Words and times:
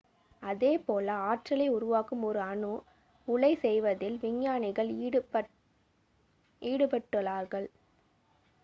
அதே 0.43 0.77
போல 0.77 1.11
ஆற்றலை 1.25 1.67
உருவாக்கும் 1.69 2.23
ஒரு 2.23 2.39
அணு 2.45 2.71
உலை 3.27 3.51
செய்வதில் 3.55 4.17
விஞ்ஞானிகள் 4.17 4.91
ஈடுபட்டுள்ளார்கள் 6.61 7.67